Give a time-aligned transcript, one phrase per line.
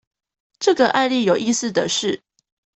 [0.57, 2.23] 這個案例有意思的是